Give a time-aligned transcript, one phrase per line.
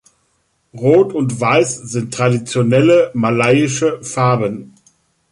[0.73, 4.73] Rot und Weiß sind traditionelle malaiische Farben.